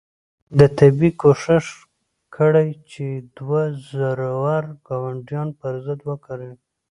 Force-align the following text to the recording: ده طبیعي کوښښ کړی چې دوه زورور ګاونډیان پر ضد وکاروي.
ده 0.57 0.67
طبیعي 0.79 1.11
کوښښ 1.21 1.67
کړی 2.35 2.69
چې 2.91 3.05
دوه 3.37 3.61
زورور 3.89 4.63
ګاونډیان 4.87 5.47
پر 5.59 5.73
ضد 5.85 5.99
وکاروي. 6.09 6.57